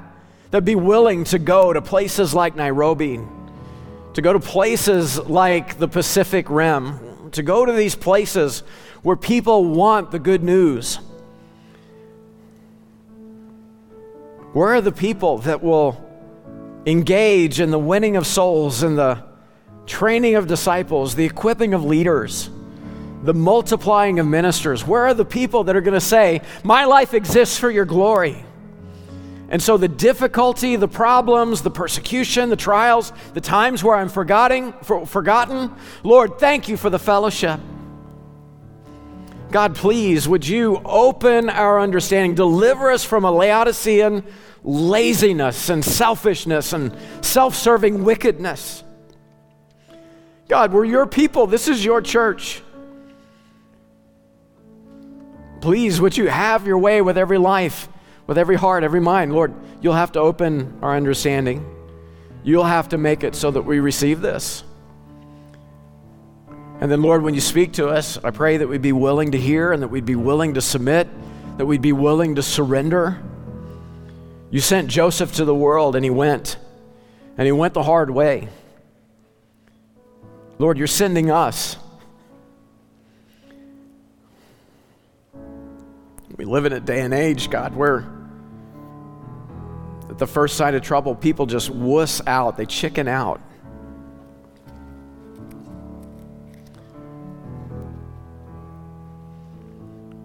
[0.52, 3.20] that be willing to go to places like Nairobi,
[4.14, 8.62] to go to places like the Pacific Rim, to go to these places
[9.02, 11.00] where people want the good news?
[14.52, 16.09] Where are the people that will
[16.90, 19.24] engage in the winning of souls and the
[19.86, 22.50] training of disciples, the equipping of leaders,
[23.22, 24.86] the multiplying of ministers?
[24.86, 28.44] Where are the people that are going to say, My life exists for your glory?
[29.50, 34.72] And so, the difficulty, the problems, the persecution, the trials, the times where I'm forgetting,
[34.82, 35.74] for, forgotten,
[36.04, 37.58] Lord, thank you for the fellowship.
[39.50, 44.24] God, please, would you open our understanding, deliver us from a Laodicean
[44.62, 48.84] laziness and selfishness and self serving wickedness.
[50.48, 51.46] God, we're your people.
[51.46, 52.62] This is your church.
[55.60, 57.88] Please, would you have your way with every life,
[58.26, 59.32] with every heart, every mind?
[59.32, 61.64] Lord, you'll have to open our understanding.
[62.42, 64.64] You'll have to make it so that we receive this.
[66.80, 69.38] And then, Lord, when you speak to us, I pray that we'd be willing to
[69.38, 71.08] hear and that we'd be willing to submit,
[71.58, 73.22] that we'd be willing to surrender.
[74.50, 76.56] You sent Joseph to the world, and he went,
[77.38, 78.48] and he went the hard way.
[80.58, 81.76] Lord, you're sending us.
[86.36, 88.10] We live in a day and age, God, where
[90.08, 93.40] at the first sign of trouble, people just wuss out, they chicken out.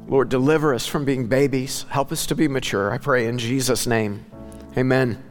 [0.07, 1.85] Lord, deliver us from being babies.
[1.89, 2.91] Help us to be mature.
[2.91, 4.25] I pray in Jesus' name.
[4.77, 5.25] Amen.